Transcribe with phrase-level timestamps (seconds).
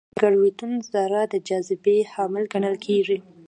[0.11, 3.17] د ګرویتون ذره د جاذبې حامل ګڼل کېږي.